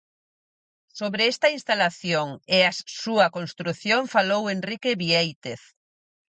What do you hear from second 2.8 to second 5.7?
súa construción falou Henrique Viéitez.